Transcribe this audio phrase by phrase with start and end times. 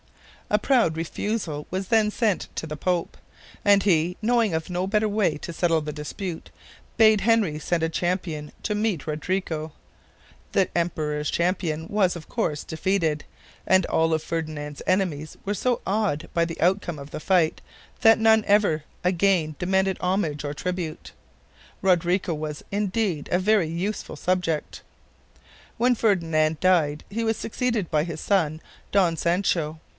[0.49, 3.15] A proud refusal was then sent to the Pope,
[3.63, 6.49] and he, knowing of no better way to settle the dispute,
[6.97, 9.71] bade Henry send a champion to meet Rodrigo.
[10.53, 13.23] The emperor's champion was, of course, defeated,
[13.65, 17.61] and all of Ferdinand's enemies were so awed by the outcome of the fight
[18.01, 21.13] that none ever again demanded homage or tribute.
[21.81, 24.81] Rodrigo was, indeed, a very useful subject.
[25.77, 28.61] When Ferdinand died, he was succeeded by his son,
[28.91, 29.79] Don Sancho.